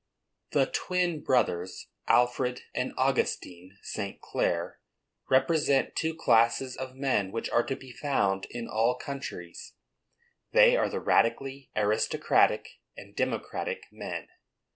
[0.53, 4.19] The twin brothers, Alfred and Augustine St.
[4.19, 4.79] Clare,
[5.29, 9.75] represent two classes of men which are to be found in all countries.
[10.53, 14.27] They are the radically aristocratic and democratic men.